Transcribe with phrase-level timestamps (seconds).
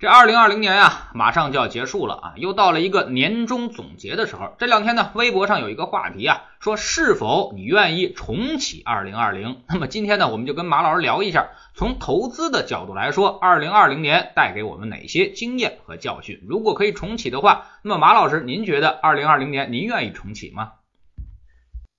[0.00, 4.54] 这二零二零年啊，马上就要结束了啊，又到了一个年终总结的时候。
[4.56, 9.62] 这两天呢，微博上有一个话题啊，说是否你愿意重启二零二零？
[9.68, 16.40] 那么今天呢，我们就跟马老师聊一下，从投资的角度来说，二零二零年带给我们哪些经验和教训？
[16.48, 20.72] 如果可以重启的话，那么马老师，您觉得二零二零年您愿意重启吗？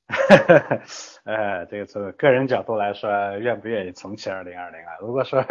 [1.24, 4.98] 呃，这个从个人角度来说，愿不愿意重启二零二零啊？
[5.02, 5.46] 如果说。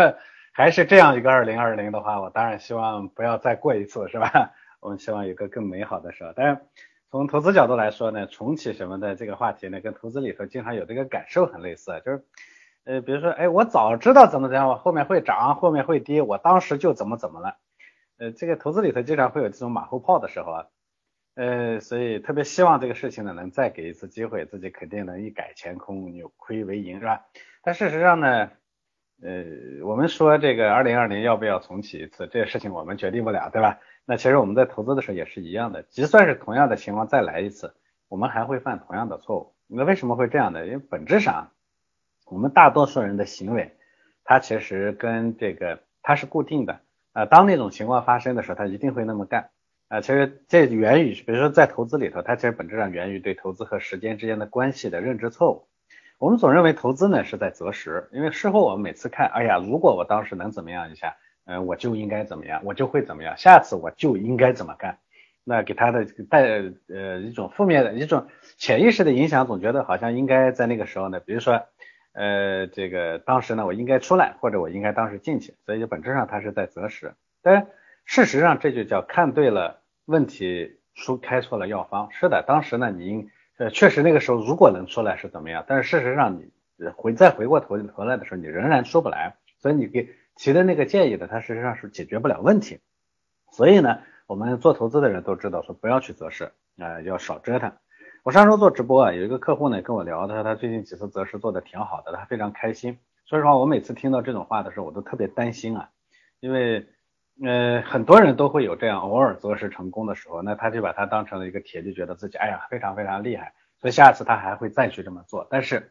[0.60, 4.52] 还是这样一个二零二零的话，我当然希望不要再过一次，是吧？
[4.80, 6.34] 我们希望有个更美好的时候。
[6.36, 6.60] 但是
[7.10, 12.24] 从投资角度来说呢，重启什么的这个话题呢，跟投资里头经常有这个感受很类似，就是
[12.84, 17.56] 呃，比如说，哎，我早知道怎么怎样，我后面会涨，后面会跌，我当时就怎么怎么了。
[18.18, 20.66] 呃，这个投资里头经常会有这种马后炮的时候啊，
[21.36, 27.24] 呃，所以特别希望这个事情呢能再给一次机会，自己肯定能一改乾坤，扭亏为盈，是吧？
[27.62, 28.50] 但事实上呢？
[29.22, 33.78] 呃，我们说这个二零二零要不要重启一次，这个事情我们决定不了，对吧？
[34.06, 37.74] 那其实我们在投资的时候也是一样的，就算是同样的情况再来一次，
[38.08, 39.52] 我们还会犯同样的错误。
[39.66, 40.66] 那为什么会这样呢？
[40.66, 41.50] 因为本质上，
[42.26, 43.76] 我们大多数人的行为，
[44.24, 46.80] 它其实跟这个它是固定的。
[47.12, 49.50] 呃，当那种情况发生的时候，它一定会那么干。
[49.88, 55.66] 啊，其实这源于，比如说在投资里头，它其实本质上源于对投资和时间之间的关系的认知错误。
[56.20, 64.98] 我们总认为投资呢是在择时，因为事后我们每次看，哎呀，如果我当时能怎么样一下，嗯，我就应该怎么样，我就会怎么样，下次我就应该怎么干。
[65.44, 66.42] 那给他的带
[66.88, 68.26] 呃一种负面的一种
[68.58, 71.62] 潜意识的影响，总觉得好像应该在那个时候呢，比如说
[72.12, 77.14] 呃这个当时呢我应该出来，或者我应该当时进去，所以就本质上他是在择时。
[77.40, 77.68] 但
[78.04, 82.10] 事实上这就叫看对了问题，出开错了药方。
[82.12, 83.30] 是的，当时呢你应。
[83.60, 86.50] 呃，确实那个时候如果能出来是怎么样，但是事实上你
[86.96, 92.80] 回再回过头头来的时候，你仍然出不来，所以你给提的那个建议呢，它实际上是解决不了问题。
[93.52, 97.70] 所以呢，我们做投资的人都知道说不要去择时啊，要少折腾。
[98.22, 102.96] 我上周做直播啊，有一个客户呢跟我聊，他说他最近几次择时做的挺好的，他非常开心。
[103.26, 105.90] 说实话，我每次听到这种话的时候，我都特别担心啊，
[106.40, 106.86] 因为。
[107.42, 115.46] 呃，很多人都会有这样偶尔择时成功的时候，那他就把它当成了一个铁，就觉得自己哎呀非常非常厉害，所以下次他还会再去这么做。
[115.50, 115.90] 但是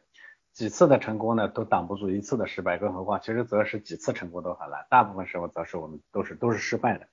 [0.53, 7.07] 几次的成功呢，都挡不住一次的失败，更何况其实择时几次成功都很难，大部分时候择时我们都是都是失败的。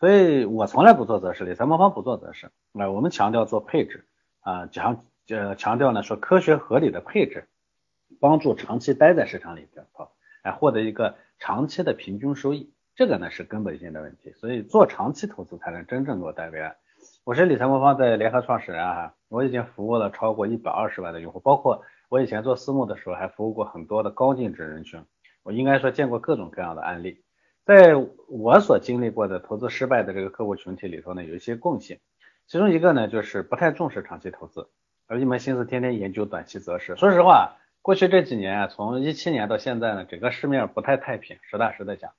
[0.00, 2.50] 所以我从来不做择时，理财魔方不做择时。
[2.72, 4.06] 那我们强调做配置
[4.40, 7.46] 啊，强呃强调呢说科学合理的配置，
[8.18, 10.08] 帮助长期待在市场里边头，
[10.42, 12.72] 来获得一个长期的平均收益。
[12.98, 16.74] 这个呢是根本性的问题，所以做长期投资才能真正落袋为安。
[17.22, 25.00] 我是理财魔方的联合创始人啊，我已经服务了超过一百二十万的用户，包括我以前做私募的时候还服务过很多的高净值人群，
[25.44, 27.22] 我应该说见过各种各样的案例。
[27.64, 27.94] 在
[28.26, 32.00] 我所经历过的投资失败的这个客户群体里头呢，有一些共性，
[32.48, 34.66] 其中一个呢就是不太重视长期投资，
[35.06, 36.96] 而一门心思天天研究短期择时。
[36.96, 42.10] 说实话，过去这几年啊，从一七年到现在呢，整个市面不太太平，实打实的讲。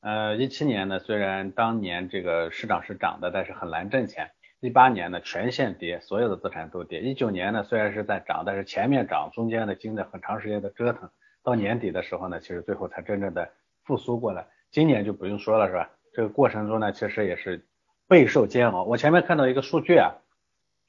[0.00, 4.30] 呃，一七年呢，虽然当年这个市场是涨的，但是很难挣钱。
[4.60, 7.00] 一八年呢，全线跌，所有的资产都跌。
[7.00, 11.10] 一九年呢，虽然是在涨，但是前面涨，中间呢经历很长时间的折腾，
[11.42, 13.50] 到年底的时候呢，其实最后才真正的
[13.84, 14.46] 复苏过来。
[14.70, 15.90] 今年就不用说了，是吧？
[16.12, 17.66] 这个过程中呢，其实也是
[18.06, 18.84] 备受煎熬。
[18.84, 20.14] 我前面看到一个数据啊，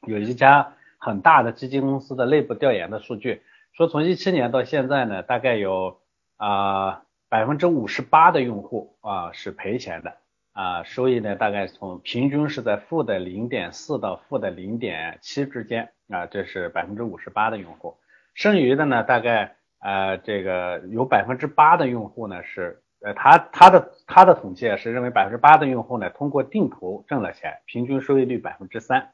[0.08, 3.42] 有一家很大的基金公司的内部调研的数据，
[3.74, 6.00] 说从一七年到现在呢，大概有
[6.38, 7.02] 啊。
[7.30, 10.18] 百分之五十八的用户啊是赔钱的。
[10.52, 15.90] 啊，收益呢大概从平均是在负的零点四到负的零点七之间。
[16.10, 17.96] 啊，这是百分之五十八的用户，
[18.34, 29.12] 剩余的呢大概呃这个有百分之八的用户呢是呃他他的他的统计是认为百分之八的用户呢通过定投挣了钱，平均收益率百分之三。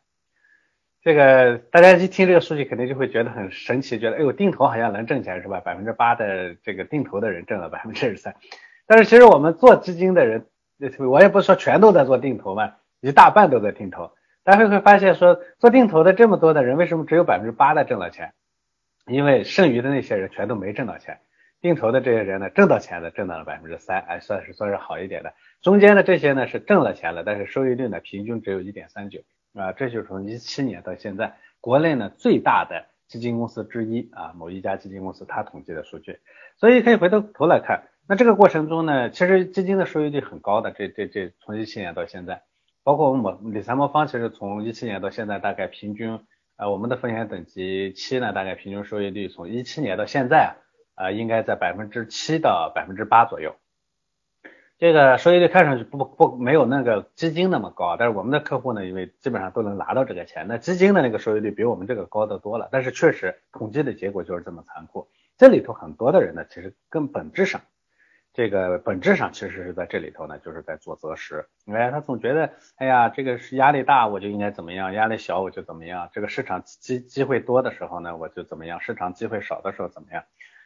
[1.06, 5.60] 这个大家一听这个数据，肯定就会觉得很神奇，觉得哎呦定投好像能挣钱是吧？
[5.60, 8.36] 百分之八的这个定投的人挣了百分之二十三，
[8.88, 10.48] 但是其实我们做基金的人，
[11.08, 14.14] 我也不说全都在做定投嘛，一大半都在定投。
[14.44, 18.34] 大家会发现说做定投的这么多的人，为什么只有百分之八的挣了钱？
[19.06, 21.20] 因为剩余的那些人全都没挣到钱。
[21.62, 25.36] 定投的这些人呢，挣到钱的挣到了百分之三，哎，算是算是好一点的。
[25.62, 29.20] 中间的这些呢是挣了钱了，但是收益率呢平均只有一点三九。
[29.56, 36.20] 啊，这就是从一七年到现在，国内呢最大的基金公司之一啊，某一家基金公司它统计的数据，
[36.58, 42.44] 所以可以回头头来看，那这个过程中呢，其实基金的收益率很高的，这这这从一七年到现在，
[42.84, 46.20] 包括我们理财魔方，其实从一七年到现在大概平均，
[46.58, 50.58] 呃，我们的风险等级七呢，大概平均收益率从一七年到现在
[50.96, 53.56] 啊，应该在百分之七到百分之八左右。
[54.78, 62.68] 这个收益率看上去不不没有那个基金那么高，但是我们的客户呢，因为基本上都能拿到这个钱，那基金的那个收益率比我们这个高得多了。
[62.74, 65.08] 但是确实统计的结果就是这么残酷。
[65.38, 67.62] 这里头很多的人呢，其实更本质上，
[68.34, 71.46] 这个本质上其实是在这里头呢，就是在做择时。
[71.68, 76.10] 哎，他总觉得，哎呀，这个是压力大，我就应该怎么样；压力小，我就怎么样。
[76.12, 80.26] 这个市场机机会多的时候呢，我就怎么样；市场机会少的时候怎么样。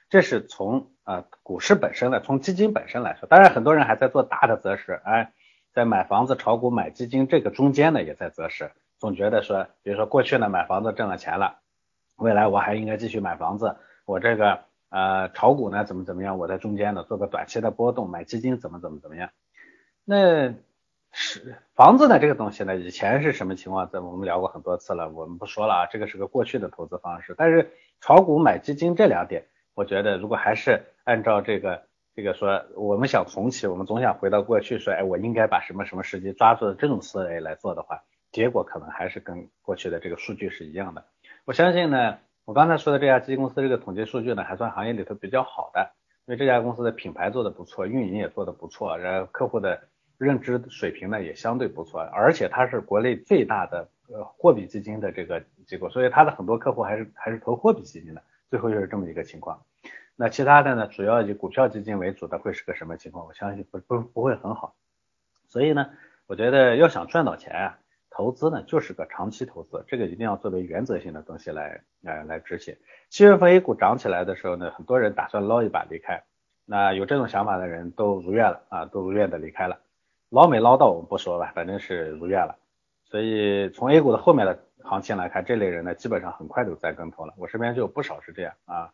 [0.09, 5.31] 这是从呃股市本身的，从基金本身来说，当然很多人还在做大的择时，哎，
[5.71, 11.59] 在买房子、炒股、买基金这个中间呢，也在择时，总觉得说，比如说过去呢买房子挣了钱了，
[12.15, 13.75] 未来我还应该继续买房子，
[14.06, 19.29] 我这个呃炒股呢怎么怎么样，我在中间呢做个短期的波动，买基金怎么怎么怎么样，
[20.06, 20.56] 那
[21.11, 23.88] 是房子呢这个东西呢，以前是什么情况？
[23.91, 27.71] 在我们聊过很多次了，我们不说了啊，这个是个过去的投资方式，但是
[28.01, 29.45] 炒股买基金这两点。
[29.79, 31.83] 我觉得，如果还是按照这个
[32.13, 41.05] 这个说，我们想重启，我们总想回到过去，说，哎，我应该把什么什么时机抓住的这种思维来做的话，结果可能还是跟过去的这个数据是一样的。
[41.45, 45.93] 我相信呢，我刚才说的这家基金公司这个统计数据呢，还算行业里头比较好的，
[46.25, 49.79] 因为这家公司的品牌做的不错，运营也做的不错，然后客户的
[50.17, 58.21] 认知水平呢也相对不错，而且它是国内最大的呃货币基金的这个机构，所以它的很多客户还是还是投货币基金的。
[58.49, 59.61] 最后就是这么一个情况。
[60.21, 63.25] 那其他的呢，主要以股票基金为主的会是个什么情况？
[63.25, 64.75] 我相信不不不会很好。
[65.48, 65.92] 所以呢，
[66.27, 67.80] 我觉得要想赚到钱啊，
[68.10, 72.75] 投资呢就是个长期投资，这个一定要作为原则性的东西来来来执行。
[73.07, 76.21] 七月份 A 股涨起来的时候呢，很多人打算捞一把离开。
[76.66, 79.80] 那有这种想法的人都如愿了啊，都如愿的离开了。
[80.27, 82.57] 捞没捞到我们不说吧，反正是如愿了。
[83.06, 87.33] 所以从 A 股的后面的行情来看，这类人呢基本上很快就栽跟头了。
[87.38, 88.92] 我身边就有不少是这样啊。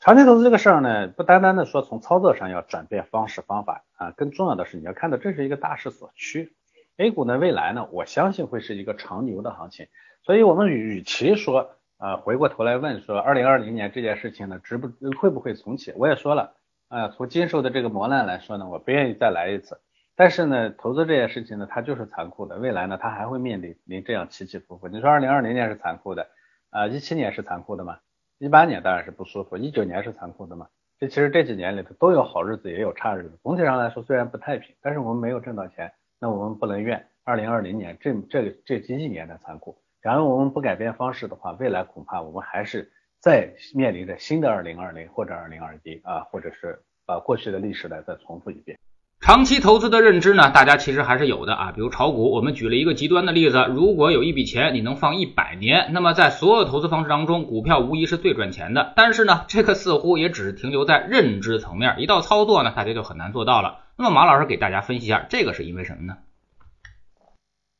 [0.00, 6.52] 长期投资这个事儿呢，不单单的说从操作上要转变方式方法啊，更重要的是你要看到这是一个大势所趋。
[6.98, 9.88] A 股呢未来呢，我相信会是一个长牛的行情。
[10.22, 15.92] 所以我们与其说呃回过头来问说二零二零年这件事情呢，值不会不会重启？
[15.96, 16.54] 我也说了
[16.86, 19.80] 啊，从经受的这个磨难来说呢，我不愿意再来一次。
[20.14, 22.56] 但是呢，投资这件事情呢，它就是残酷的。
[22.56, 24.86] 未来呢，它还会面临临这样起起伏伏。
[24.86, 26.28] 你说二零二零年是残酷的
[26.70, 27.98] 啊，一七年是残酷的吗？
[28.38, 30.68] 一八年当然是不舒服，一九年是残酷的嘛。
[31.00, 33.36] 这其实这几年里头都有好日子，也有差日子。
[33.42, 39.76] 总体上来说，虽然不太平，但是我们没有挣到钱，那我们不能怨二零二零年这这这几几年的残酷。
[40.02, 48.78] 假如我们不改变方式的话，未来恐怕我们还是在面临着新的二零二零或者二零二一啊，或者是把过去的历史来再重复一遍。
[49.20, 51.72] 长期投资的认知呢，大家其实还是有的啊。
[51.72, 58.92] 比如炒股，我们举了一个极端的例子，如果有一笔钱你能放一百年，那么在所有投资方式当中，股票无疑是最赚钱的。
[58.96, 63.80] 但是呢，这个似乎也只是停留在认知层面，一到操作呢，大家就很难做到了。
[63.98, 66.16] 那么马老师给大家分析一下，这个是因为什么呢？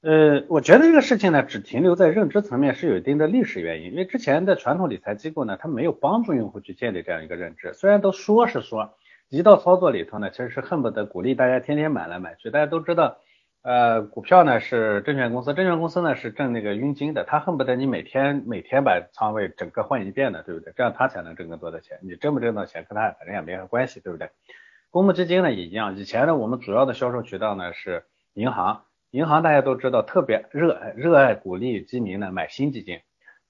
[0.02, 8.90] 呃，我觉得这个事情呢，只停留在认知层面是有一定的历史原因，因为之前的传统理财机构呢，它没有帮助用户去建立这样一个认知，虽然都说是说。
[9.30, 12.50] 一到操作里头呢，其实是恨不得鼓励大家天天买来买去。
[12.50, 13.18] 大家都知道，
[13.60, 20.72] 呃，股票呢是证券公司，证券公司呢是挣那个佣金的，他恨不得你每天每天把仓位整个换一遍的，对不对？
[20.74, 21.98] 这样他才能挣更多的钱。
[22.00, 24.30] 你挣不挣到钱，跟他反正也没啥关系，对不对？
[24.88, 33.00] 公募基金呢也一样，以前呢我们主要的销售渠道呢是银行，银行大家都知道特别热热爱鼓励基民呢买新基金，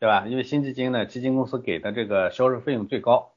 [0.00, 0.25] 对吧？
[0.26, 3.35] 因为新基金呢基金公司给的这个销售费用最高，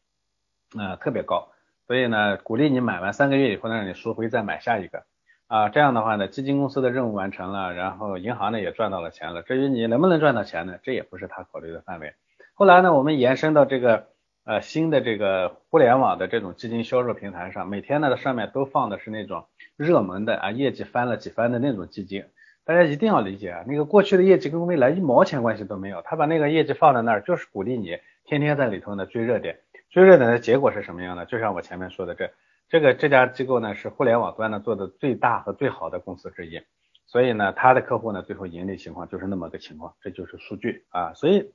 [0.76, 1.51] 啊特别高。
[1.92, 5.04] 所以呢，鼓励你买完三个月以后呢，让你赎回再买下一个
[5.48, 9.42] 啊，这样的话呢，基金公司的任务完成了，然后银行呢也赚到了钱了。
[9.42, 12.14] 至于你能不能赚到钱呢，这也不是他考虑的范围。
[12.54, 14.08] 后来呢，我们延伸到这个
[14.46, 19.44] 呃新的这个互联网的这种基金销售平台上，每天呢上面都放的是那种
[19.76, 22.24] 热门的啊，业绩翻了几番的那种基金。
[22.64, 29.60] 大家一定要理解啊，那个过去的业绩跟未来一毛钱关系都没有，他把那个业绩放在那儿，就是鼓励你天天在里头呢追热点。
[29.92, 31.26] 追热点的结果是什么样的？
[31.26, 32.32] 就像我前面说的，这
[32.70, 36.62] 这个这家机构呢是互联网端呢做的最大和最好的公司之一，
[37.06, 41.14] 所以呢，他的客户呢最后盈利情况就是那么个情况，这就是数据啊。
[41.14, 41.52] 所以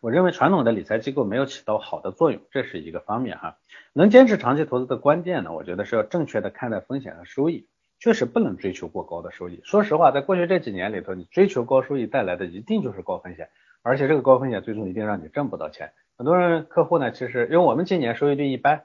[0.00, 3.56] 我认为传统的理财机构没有起到好的作用，这是一个方面哈。
[3.92, 7.66] 能坚持长期投资的关键呢，我觉得是要正确的看待风险和收益，
[7.98, 9.60] 确实不能追求过高的收益。
[9.64, 13.50] 说实话，在过去这几年里头，你追求高收益带来的一定就是高风险，
[13.82, 15.92] 而且这个高风险最终一定让你挣不到钱。
[16.22, 18.84] 很多人客户呢，其实因为我们今年收益率一般，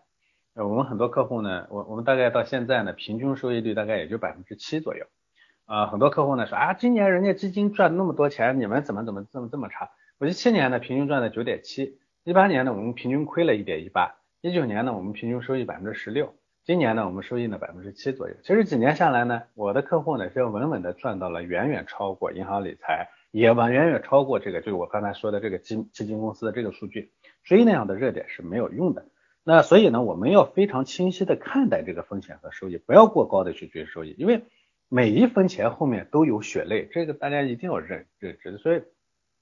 [0.56, 5.06] 呃，我们很多客户呢，我我们大概到现在呢，平均收益率大概也就百分之七左右。
[5.68, 9.92] 啊，很多客户呢说啊，今年人家基金赚那么多钱，你们怎么怎么这么这么差？
[10.18, 16.34] 我一七年呢平均赚了九点七，一八年呢我们平均亏了一点一八，一九年呢我们平均收益百分之十六，
[16.66, 18.34] 今年呢我们收益呢百分之七左右。
[18.42, 27.12] 其实几年下来呢，我的客户呢是稳稳的赚到了远远超过银行理财，也完远远超过这个就是我刚才说的这个基基金公司的这个数据，
[27.48, 29.06] 追那样的热点是没有用的。
[29.44, 34.44] 那所以呢，我们要非常清晰的看待这个风险和收益，不要过高的去追收益，因为
[34.90, 38.58] 每一分钱后面都有血泪，这个大家一定要认认知。
[38.58, 38.82] 所以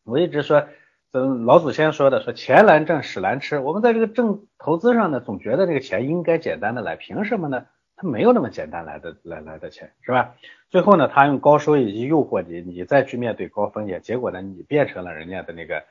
[0.04, 0.68] 我一直说，
[1.14, 3.58] 嗯，老祖先说的，说钱难挣，屎难吃。
[3.58, 7.66] 我们在这个挣投资上呢，总觉得这个钱应该简单的来，凭什么呢？
[7.98, 10.36] 它没有那么简单来的来来的钱，是吧？
[10.70, 15.82] 最后呢，他用高收益去诱惑你，你再去面对高风险，结果呢，你变成了人家的那个，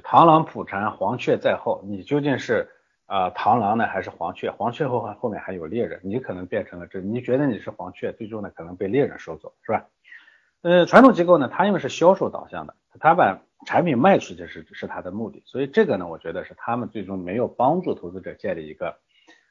[0.00, 2.68] 螳螂捕蝉，黄雀在后，你究竟是？
[3.08, 4.50] 啊，螳螂呢还是黄雀？
[4.50, 9.86] 黄雀后后面还有猎人，你可能变成了这，你觉得你是黄雀，最终呢可能被猎人收走，是吧？
[10.62, 18.96] 呃，传统机构呢，它因为是销售导向的，它把产品卖出去是是它的目的，所以这个呢，我觉得是他们最终没有帮助投资者建立一个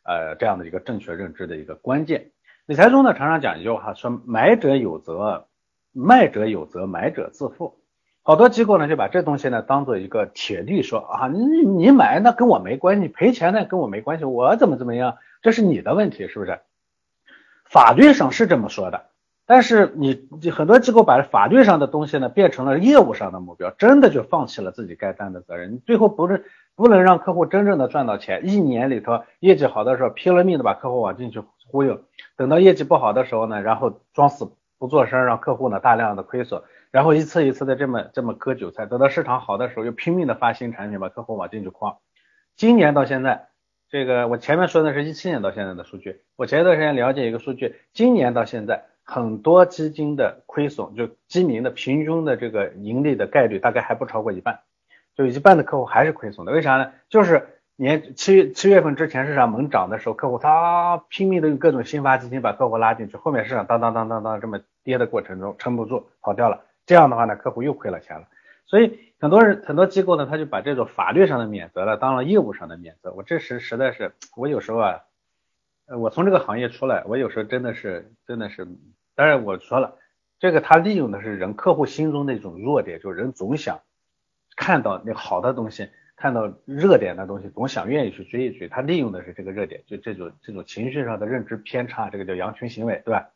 [0.04, 2.32] 呃这样的一个正确认知的一个关键。
[2.66, 5.48] 理财中呢，常常讲一句话，说买者有责，
[5.94, 7.80] 卖者有责，买者自负。
[8.28, 16.60] 好多机构呢就把这东西呢当做一个铁律，说啊你你买那跟我没关系，赔钱那跟我没关系，我怎么怎么样，这是你的问题，是不是？
[17.66, 19.04] 法律上是这么说的，
[19.46, 32.02] 但是你很多机构把法律上的东西呢变成了业务上的目标，真的就放弃了自己该担的责任，你最后不是不能让客户真正的赚到钱，一年里头业绩好的时候拼了命的把客户往进去忽悠，
[32.38, 36.64] 等到业绩不好的时候呢，然后装死不做声，让客户呢大量的亏损。
[36.96, 41.98] 然后一次一次的这么这么割韭菜，等到市场好的时候又拼命的发新产品，把客户往进去诓。
[42.56, 43.50] 今年到现在，
[43.90, 54.62] 这个我前面说的是一七年到现在的数据，我前一段时间了解一个数据，今年到现在很多基金的亏损，就基民的平均的这个盈利的概率大概还不超过一半，
[55.18, 56.54] 就一半的客户还是亏损的。
[56.54, 56.94] 为啥呢？
[57.10, 66.62] 就是年七七月份之前市场猛涨的时候，客户他拼命的用各种新发基金把客户拉进去，后面市场当当当当当这么跌的过程中撑不住跑掉了。
[66.86, 68.28] 这样的话呢，客户又亏了钱了，
[68.66, 73.12] 所以很多人很多机构呢，他就把这种法律上的免责了当了业务上的免责。
[73.14, 75.02] 我这时实在是，我有时候啊，
[75.98, 78.68] 我从这个行业出来，我有时候真的是真的是，
[79.16, 79.98] 当然我说了，
[80.40, 83.80] 这个他利用的是人客户心中的一种弱点，就是人总想
[84.56, 93.30] 看到那好的东西，看到热点的东西，总想愿意去追一追，他利用的是这个热点，就这种这种情绪上的认知偏差，这个叫羊群行为，对吧？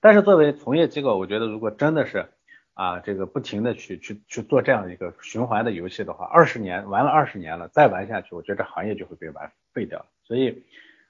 [0.00, 2.26] 但是作为从业机构，我觉得如果真的是
[2.74, 10.06] 啊，这个不停的去去去做这样一个循环的游戏的话，二十年玩了二十年了，再玩下去，我觉得这行业就会被玩废掉。
[10.24, 10.64] 所以，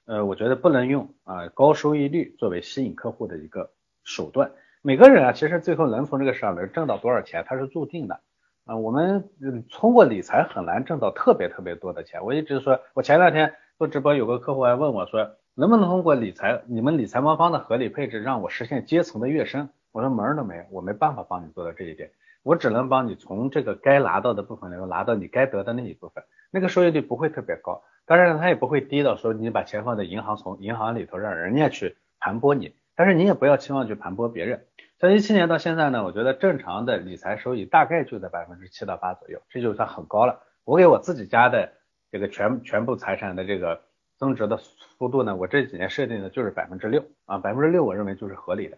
[0.05, 3.71] 呃，我觉得不能用啊高收益率作为吸引客户的一个
[4.03, 4.51] 手段。
[4.81, 8.19] 每个人啊，其实最后能从这个市场能挣到多少钱，他是注定的
[8.65, 8.75] 啊。
[8.75, 9.29] 我们
[9.71, 12.25] 通过理财很难挣到特别特别多的钱。
[12.25, 19.69] 我一直说，我前两天做直播，有个客户还问我说，能不能通过理财，你们理财魔方的合理配置，让我实现阶层的跃升？
[19.93, 22.09] 我说门儿都没有，我没办法帮你做到这一点，
[22.41, 34.65] 我只能帮你从这个该拿到的部分里头拿到你该得的那一部分，那个收益率不会特别高，当然它也不会低到说你把钱放在银行，从银行里头让人家去盘剥你，但是你也不要期望去盘剥别人。
[34.99, 40.41] 从一七年到现在呢，我觉得正常的理财收益大概就在百分之七到八左右，这就算很高了。
[40.63, 41.71] 我给我自己家的
[42.09, 43.81] 这个全全部财产的这个
[44.17, 48.77] 增值的速度呢，我这几年设定的就是百分之六啊，百分之六我认为就是合理的。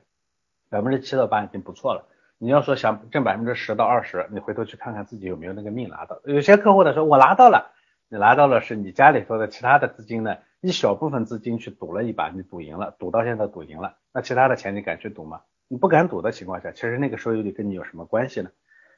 [0.75, 2.03] 百分之七到八已经不错了。
[2.37, 6.19] 你要说想挣百分之十到二十，你回头去看看自己有没有那个命拿到。
[6.25, 7.71] 有些客户呢说，我拿到了，
[8.09, 15.43] 你拿到了是你家里头的其他的资金呢，一小部分资金去赌了一把，你赌赢了，赌到现在赌赢了，那其他的钱你敢去赌吗？
[15.69, 18.49] 你不敢赌的情况下，其实那个收益率跟你有什么关系呢？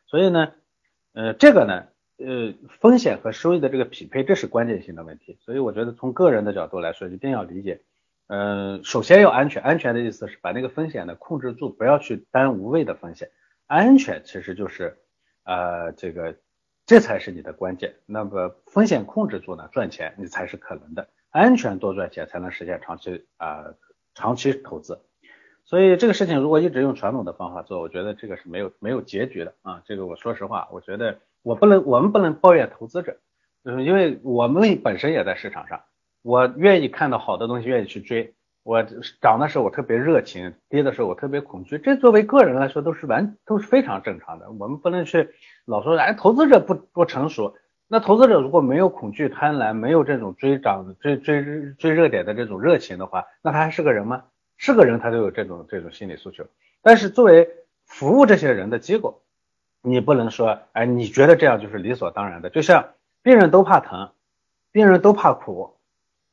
[0.07, 0.51] 所以呢，
[1.13, 1.84] 呃，这个呢，
[2.17, 5.38] 呃，风险和收益的这个匹配，这是关键性的问题。
[5.41, 7.81] 所以我觉得从个人的角度来说，一定要理解。
[8.27, 13.31] 嗯，首先要安全，安全的意思是把那个风险呢控制住，不要去担无谓的风险。
[13.67, 14.98] 安全其实就是
[15.46, 16.36] 呃这个，
[16.86, 17.96] 这才是你的关键。
[18.05, 21.07] 那么风险控制住呢，赚钱你才是可能的。
[21.29, 23.63] 安全多赚钱才能实现长期啊
[24.13, 25.00] 长期投资。
[25.63, 29.81] 所以这个事情如果一直用传统的方法做，我觉得这个是没有没有结局的啊。
[29.86, 33.17] 这个我说实话，我觉得我不能我们不能抱怨投资者，
[33.63, 35.81] 就是因为我们本身也在市场上。
[36.22, 38.34] 我愿意看到好的东西，愿意去追。
[38.64, 38.84] 我
[39.22, 41.78] 涨的时候我特别热情，跌的时候我特别恐惧。
[41.78, 44.52] 这作为个人来说都是完都是非常正常的。
[44.52, 45.30] 我们不能去
[45.66, 47.56] 老说哎，投资者不不成熟。
[47.88, 54.26] 那投资者如果没有恐惧、贪婪，没有这种追涨、追追追热点的这种热情的话，那他还是个人吗？
[54.58, 56.46] 是个人，他都有这种这种心理诉求。
[56.82, 57.48] 但是作为
[57.86, 59.22] 服务这些人的机构，
[59.82, 62.50] 你不能说，哎，你觉得这样就是理所当然的。
[62.50, 62.90] 就像
[63.22, 64.10] 病人都怕疼，
[64.74, 65.76] 病人都怕苦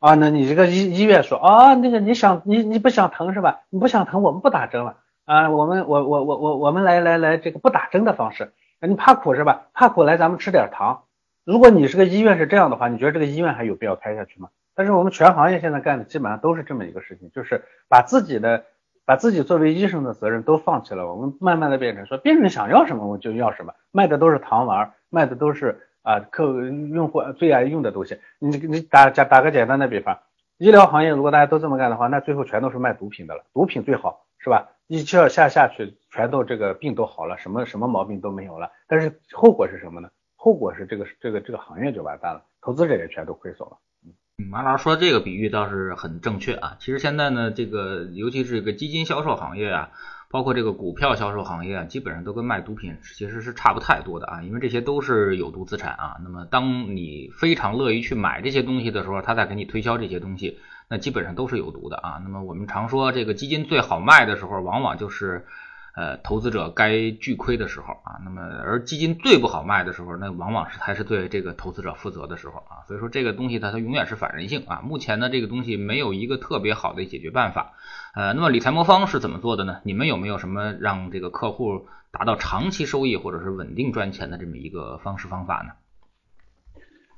[0.05, 3.61] 啊，那你这个医医院说啊，那个你想你你不想疼是吧？
[3.71, 8.53] 你不想疼，我们不打针了啊，我们我我我我我们来来来这个不打针的方式。
[8.83, 9.69] 你怕苦是吧？
[9.73, 11.05] 怕苦来咱们吃点糖。
[11.43, 14.51] 如果你是个医院是这样的话，你觉得这个医院还有必要开下去吗？
[14.75, 18.65] 但是我们全行业现在干的基本上都是这么一个事情，就是把自己的
[19.07, 21.11] 把自己作为医生的责任都放弃了。
[21.11, 28.21] 我们慢慢的变成说，病人想要什么我就要什么，卖的都是糖丸，卖的都是啊客用户最爱用的东西。
[28.39, 30.21] 你你打打打个简单的比方，
[30.59, 33.43] 医疗行业如果大家都这么干的话，那最后全都是卖毒品的了。
[33.53, 34.69] 毒品最好是吧？
[34.87, 38.71] 一气下下去，全都这个病都好了，什么什么毛病都没有了。
[38.87, 40.11] 但是后果是什么呢？
[40.37, 43.79] 后果是这个这个这个行业就完蛋了，投资者也全都亏损了。
[44.05, 44.13] 嗯，
[44.51, 46.77] 马老师说这个比喻倒是很正确啊。
[46.81, 49.93] 其实现在呢，这个尤其是这个基金销售行业啊，
[50.35, 56.17] 包括这个股票销售行业啊，基本上都跟卖毒品其实是差不太多的啊，因为这些都是有毒资产啊。
[56.25, 60.59] 那么当你非常乐于去买这些东西的时候，他再给你推销这些东西。
[60.89, 62.21] 那基本上都是有毒的啊。
[62.25, 65.47] 那么我们常说这个基金最好卖的时候，往往就是
[65.97, 68.21] 呃投资者该巨亏的时候啊。
[68.25, 72.83] 那么而基金最不好卖的时候，那往往是还是对这个投资者负责的时候啊。
[72.87, 74.81] 所以说这个东西它它永远是反人性啊。
[74.83, 77.75] 目前呢这个东西没有一个特别好的解决办法。
[78.15, 79.81] 呃，那么理财魔方是怎么做的呢？
[79.85, 85.73] 你们有没有什么让这个客户达到长期收益或者是稳定赚钱的这么一个方式方法呢？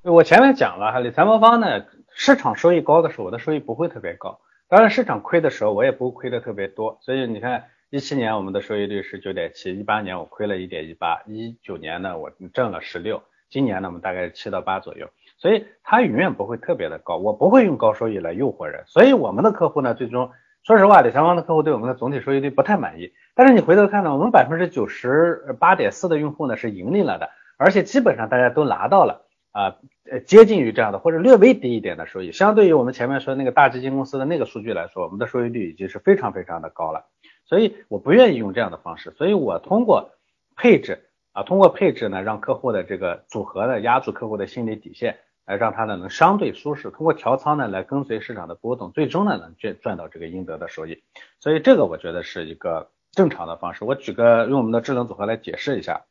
[0.03, 1.85] 我前面讲了哈，理财魔方呢。
[2.19, 4.41] 市场收益高的时候，我的收益不会特别高。
[4.69, 6.99] 当然，市场亏的时候，我也不会亏的特别多。
[7.03, 15.09] 所以你看，一七年我们的收益率是九点七，一八年我亏了一点一八，一九年呢我挣了十六，今年呢我们大概是七到八左右。
[15.39, 17.17] 所以它永远不会特别的高。
[17.17, 18.83] 我不会用高收益来诱惑人。
[18.89, 20.33] 所以我们的客户呢，最终
[20.65, 23.13] 说实话，理财方的客户对我们的总体收益率不太满意。
[23.37, 29.23] 但是你回头看呢，我们百分之九十八点四的用户呢是盈利了的，而且基本上大家都拿到了。
[29.53, 29.79] 啊，
[30.27, 37.07] 接近于这样的或者略微低一点的收益，相对于我们前面说那个大基金公司的那个数据来说，我们的收益率已经是非常非常的高了。
[37.47, 40.11] 所以我不愿意用这样的方式，所以我通过
[40.57, 51.03] 配置啊，通过配置呢，让客户的这个组合呢压住客户的心理底线，来让他呢能相对舒适，通过调仓呢来跟随市场的波动，最终呢能赚赚到这个应得的收益。
[51.39, 53.85] 所以这个我觉得是一个正常的方式。
[53.85, 56.07] 我举个用我们的智能组合来解释一下，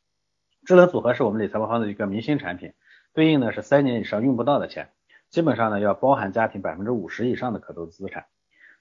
[0.64, 2.72] 智能组合是我们理财魔方的一个明星产品。
[3.12, 4.90] 对应呢是三年以上用不到的钱，
[5.28, 8.26] 基本上呢要包含家庭百分之五十以上的可投资资产。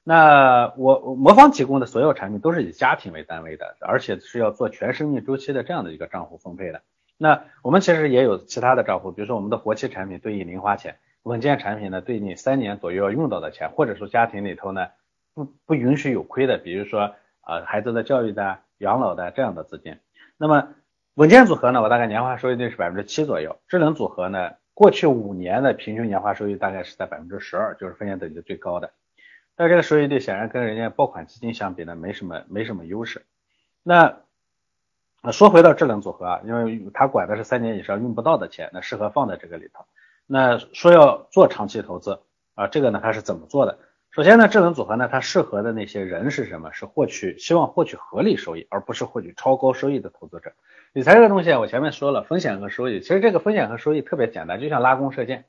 [0.08, 6.84] 那我魔方提供的所有产品都是以家庭为单位的，而且是要做全生命周期的这样的一个账户分配的。
[7.18, 14.90] 那我们其实也有其他的账户，比如说我们的活期产品对应零花钱，稳健产品呢对应三年左右要用到的钱，或者说家庭里头呢
[15.34, 19.98] 不不允许有亏的，比如说呃孩子的教育的、养老的这样的资金。
[20.38, 20.68] 那么
[21.16, 23.58] 稳健组合呢，我大概年化收益率是百分之七左右。
[23.68, 28.92] 智能组合呢，过去五年的平均年化收益大概是在百分之十二，就是风险等级最高的。
[29.56, 33.26] 但这个收益率显然跟人家爆款基金相比呢，没什么没什么优势。
[33.84, 34.18] 那
[35.32, 39.86] 说回到智能组合啊，因为它管的是三年以上用不到的钱，那适合放在这个里头。
[40.28, 42.20] 那说要做长期投资
[42.56, 43.80] 啊，这个呢它是怎么做的？
[44.12, 46.72] 首先呢，智能组合呢，它适合的那些人是什么？
[46.72, 50.54] 是获取希望获取合理收益，而不是获取超高收益的投资者。
[50.94, 55.46] 理财这个东西，我前面说了风险和收益，其实这个风险和收益特别简单，就像拉弓射箭，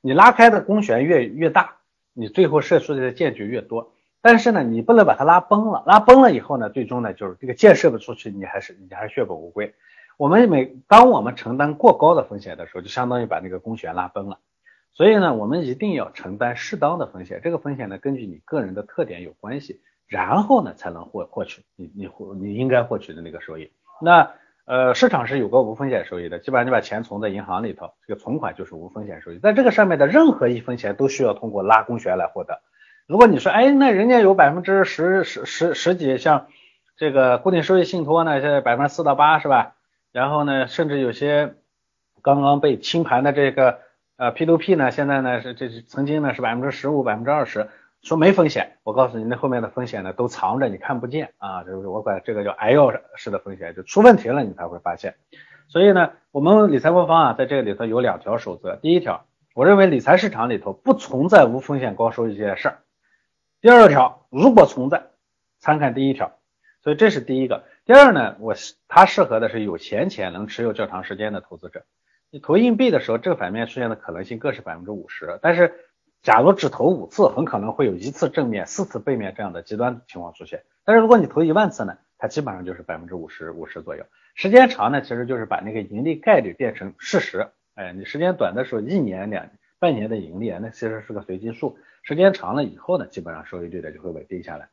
[0.00, 1.76] 你拉开的弓弦越越大，
[2.12, 3.92] 你最后射出的箭就越多。
[4.20, 9.74] 但是呢，你不能把它拉崩了，拉崩了以后呢，最终呢就是这个箭射不出去，你还是你还是血本无归。
[10.16, 14.38] 我们每当我们承担过高的风险的时候，就相当于把那个弓弦拉崩了。
[14.92, 23.72] 所以呢，我们一定要承担适当的风险，这个风险呢根据你个人的特点有关系，然后呢才能获获取你你获你应该获取的那个收益。
[24.00, 24.30] 那
[24.64, 29.38] 呃，市场是有个无风险收益的，基本上你把钱存在银行里头，这个存款就是无风险收益。
[29.38, 32.60] 在这个上面的任何一分钱都需要通过拉弓弦来获得。
[33.08, 36.46] 如果你说，哎，那人家有百分之十十十十几，像
[36.96, 39.74] 这个固定收益信托呢，现在百分之四到八是吧？
[40.12, 41.54] 然后呢，甚至有些
[42.22, 43.80] 刚刚被清盘的这个
[44.16, 47.68] 呃 P to P 呢，现在呢是这曾经呢是百分之十五、百分之二十。
[48.02, 55.14] 说没风险，我告诉你，那后面的风险呢都藏着，你看不见啊，就是我管这个叫挨药式的风险，就出问题了你才会发现。
[55.68, 58.74] 所以呢，我们理财官方啊，在这个里头有两条守则。
[58.74, 62.78] 第一条，我认为理财市场里头不存在无风险高收益这件事儿。
[63.60, 65.04] 第二条，如果存在，
[65.60, 66.32] 参看第一条。
[66.82, 67.62] 所以这是第一个。
[67.84, 68.56] 第二呢，我
[68.88, 71.84] 它适合的是有闲钱能持有较长时间的投资者。
[72.30, 75.38] 你投硬币的时候，正反面出现的可能性各是百分之五十。
[75.40, 75.72] 但是，
[76.22, 80.62] 假如只投五次，很可能会有一次正面、四次背面这样的极端情况出现。
[80.84, 84.04] 但是如果你投一万次呢，它基本上就是百分之五十五十左右。
[84.36, 87.48] 时间长呢，其实就是把那个盈利概率变成事实。
[87.74, 91.76] 哎，你时间短的时候，一年两半年的盈利，那其实是个随机数。
[92.02, 94.68] 时间长了以后呢，基本上收益率呢就会稳定下来。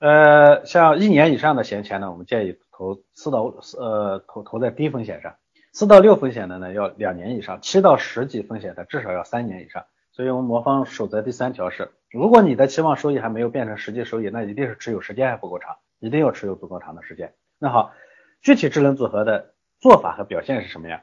[0.00, 5.36] 呃，像一年以上的闲钱呢，我们建议投四到呃投投在低风险上，
[5.72, 9.86] 四到六风险的呢要两年以上，七到十级风险的至少要三年以上。
[10.14, 17.34] 所以我们魔方守则第三条是，如果你的期望收益还没有变成实际收益，那一定是持有时间还不够长，一定要持有足够长的时间。
[17.58, 17.92] 那好，
[18.40, 21.02] 具体智能组合的做法和表现是什么呀？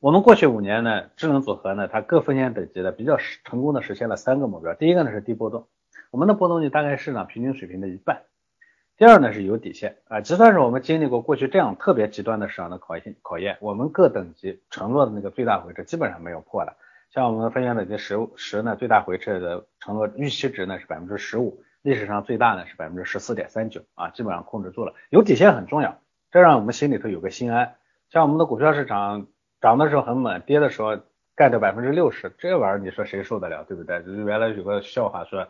[0.00, 4.74] 我们过去五年呢，智能组合呢，它各风险等级的比较成功的实现了三个目标。
[4.74, 5.66] 第一个呢是低波动，
[6.10, 8.24] 我们的波动率大概市场平均水平的一半。
[8.98, 16.76] 第二呢是有底线啊，就算是我们经历过过去这样特别极端的市场的考验考验，我们各等级承诺的那个最大回撤基本上没有破的。
[17.10, 24.94] 像我们的风险等级十十呢，最大回撤的承诺预期值呢是百分之十五，历史上最大呢是百分之十四点三九啊，基本上控制住了。
[25.10, 27.76] 有底线很重要，这让我们心里头有个心安。
[28.10, 29.26] 像我们的股票市场。
[29.60, 30.98] 涨的时候很猛，跌的时候
[31.34, 34.02] 干掉百分之六十，这玩意儿你说谁受得了，对不对？
[34.26, 35.48] 原来有个笑话说，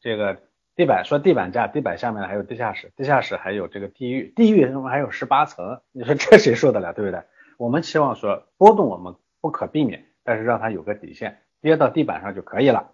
[0.00, 0.38] 这个
[0.76, 7.24] 地板说地板价，地板下面还有地下室，地下室还有这个地狱，地狱什么还有十八层，你说这谁受得了，对不对？
[7.58, 12.90] 我们期望说波动我们不可避免，但是让它有个底线，跌到地板上就可以了。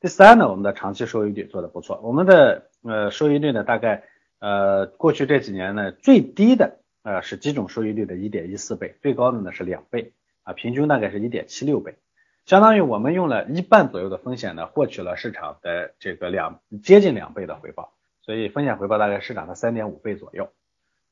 [0.00, 4.04] 第三呢，我们的长期收益率做的不错，我们的呃收益率呢大概
[4.40, 6.80] 呃过去这几年呢最低的。
[7.06, 11.96] 呃，是基准收益率的一点一四倍，最高的呢是两倍啊，平均大概是一点七六倍，
[12.46, 20.48] 相当于我们用了一半左右的风险呢，获取了市场的这个两接近两倍的回报，所以风险回报大概市场的三点五倍左右。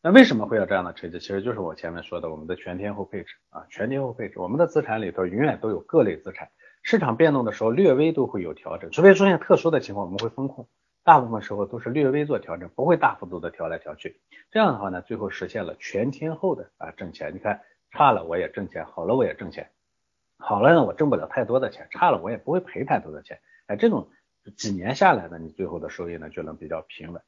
[0.05, 1.21] 那为什么会有这样的成绩？
[1.21, 6.51] 其实就是我前面说的，我们的全天候配置啊，全天候配置，我们的资产里头永远都有各类资产，
[6.83, 10.69] 市场变动的时候略微都会有调整，除非出现特殊的情况，我们会风控。
[11.05, 14.21] 大部分时候都是略微做调整，不会大幅度的调来调去。
[14.51, 17.33] 这样的话呢，最后实现了全天候的啊挣钱。
[17.33, 17.61] 你看，
[17.93, 19.71] 差了我也挣钱，好了我也挣钱。
[20.37, 23.39] 好了呢，我挣不了太多的钱，差了我也不会赔太多的钱。
[23.67, 24.09] 哎，这种
[24.57, 27.23] 几年下来呢，你最后的收益呢就能比较平稳。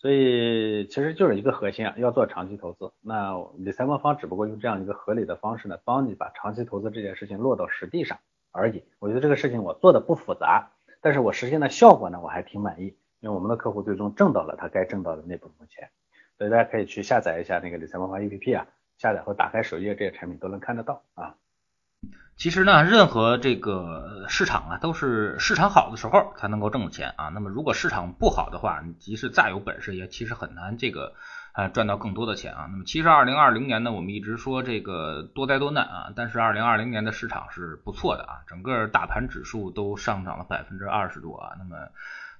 [0.00, 2.90] 所以其实就是一个核心啊，要做长期投资。
[3.02, 8.18] 那理财魔方只不过用这样一个合理的方式呢，帮你把长期投资这件事情落到实地上
[8.50, 8.82] 而已。
[8.98, 10.70] 我觉得这个事情我做的不复杂，
[11.02, 12.96] 但是我实现的效果呢，我还挺满意。
[13.20, 15.90] 因为我们的客户最终挣到了他该挣到的那部分钱，
[16.38, 21.36] 所以大家可以去下载一下那个理财魔方 APP 啊，下载后打开首页，这些产品都能看得到啊。
[22.36, 27.28] 其实呢，任何这个市场啊，都是市场好的时候才能够挣钱啊。
[27.28, 31.12] 那么如果市场不好的话，你即使再有本事，也其实很难这个
[31.52, 32.66] 啊赚到更多的钱啊。
[32.70, 41.52] 那么其实二零二零年呢，我们一直说这个多灾多难啊，但是二零二零年的市场是不错的啊，整个大盘指数都上涨了百分之二十多啊。
[41.58, 41.76] 那么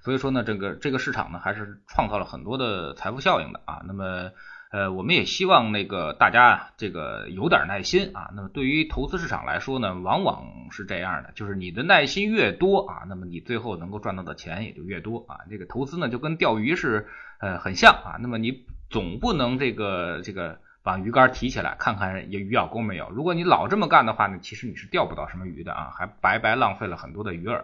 [0.00, 3.82] 所以说呢，这个这个市场呢，还是创造了很多的财富效应的啊。
[3.86, 4.30] 那么，
[4.70, 8.30] 呃，我们也希望那个大家，这个有点耐心啊。
[8.36, 15.38] 那么对于投资市场来说呢，往往是这样的，就是你的耐心越多啊，那么你最后能够赚到的钱也就越多啊。
[15.50, 17.08] 这个投资呢，就跟钓鱼是
[17.40, 18.16] 呃很像啊。
[18.20, 23.10] 那么你总不能这个这个把鱼竿提起来看看有鱼咬钩没有。
[23.10, 27.60] 如果你老这么干的话呢，其实你是钓不到什么鱼的啊，还白白浪费了很多的鱼饵。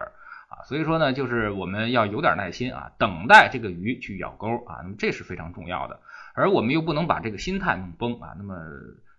[0.49, 5.99] 啊，所以说呢，就是我们要有点耐心啊，等待这个鱼去咬钩啊，那么这是非常重要的。
[6.37, 8.55] 而我们又不能把这个心态弄崩啊，那么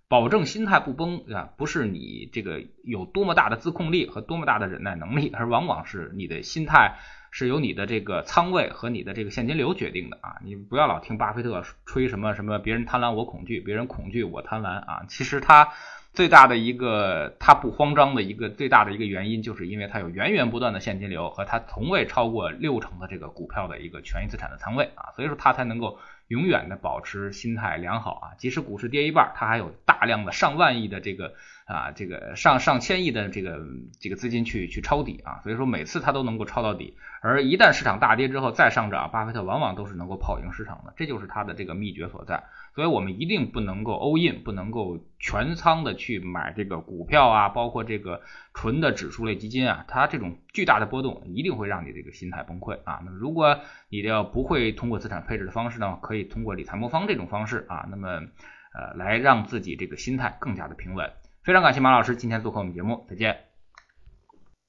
[0.08, 6.98] 保证心态不崩啊，不是你这个有多么大的自控力和多么大的忍耐能力，而往往是你的心态
[7.32, 10.36] 是由你的这个仓位和你的这个现金流决定的啊。
[10.44, 15.72] 你不要老听巴菲特吹什么什么别人贪婪我恐惧，别人恐惧我贪婪啊，其实他。
[16.14, 25.98] 最大的一个他不慌张的一个最大的一个原因，就是因为他有源源不断的现金流和他从未超过六成的这个股票的一个权益资产的仓位啊，所以说他才能够
[26.28, 31.34] 永远的保持心态良好啊，即使股市跌一半，它还有大量的上万亿的这个
[31.66, 33.60] 啊这个上上千亿的这个
[34.00, 42.44] 这个资金去去抄底啊，所以说每次它都能够抄到底，而一旦市场大跌之后再上涨，巴菲特往往都是能够跑赢市场的，这就是他的这个秘诀所在。
[42.78, 48.20] 所以我们一定不能够 all in，不能够全仓的去买这个股票啊，包括这个
[48.54, 53.02] 纯的指数类基金啊，它这种巨大的波动一定会让你这个心态崩溃啊。
[53.04, 61.10] 那么如果你要不会通过资产配置的方式呢，可以通过理财魔方这种方式啊，那么呃来让自己这个心态更加的平稳。
[61.42, 63.38] 非常感谢马老师今天做客我们节目，再见。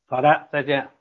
[0.08, 0.99] 好的，再见。